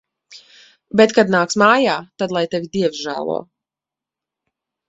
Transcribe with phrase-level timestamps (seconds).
[1.01, 3.39] Bet kad nāks mājā, tad lai tevi Dievs žēlo.